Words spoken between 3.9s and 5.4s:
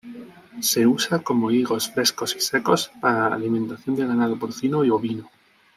de ganado porcino y ovino.